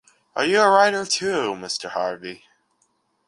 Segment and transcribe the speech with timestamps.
[0.35, 1.89] Are you a writer too, Mr.
[1.91, 2.45] Harvey?